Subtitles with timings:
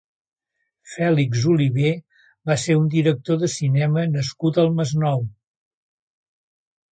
[0.93, 1.91] Fèlix Oliver
[2.51, 5.23] va ser un director de cinema nascut al Masnou.